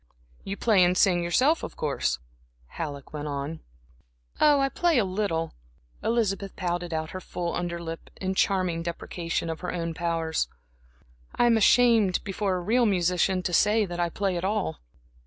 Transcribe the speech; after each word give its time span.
"You 0.43 0.57
play 0.57 0.83
or 0.83 0.95
sing 0.95 1.21
yourself, 1.23 1.61
of 1.61 1.75
course?" 1.77 2.17
Halleck 2.69 3.13
went 3.13 3.27
on. 3.27 3.59
"Oh, 4.39 4.59
I 4.59 4.67
play 4.67 4.97
a 4.97 5.05
little," 5.05 5.53
Elizabeth 6.03 6.55
pouted 6.55 6.91
out 6.91 7.11
her 7.11 7.21
full 7.21 7.53
under 7.53 7.79
lip, 7.79 8.09
in 8.15 8.33
charming 8.33 8.81
deprecation 8.81 9.47
of 9.47 9.59
her 9.59 9.71
own 9.71 9.93
powers. 9.93 10.47
"I 11.35 11.45
am 11.45 11.55
ashamed, 11.55 12.23
before 12.23 12.55
a 12.55 12.61
real 12.61 12.87
musician, 12.87 13.43
to 13.43 13.53
say 13.53 13.85
that 13.85 13.99
I 13.99 14.09
play 14.09 14.37
at 14.37 14.43
all." 14.43 14.79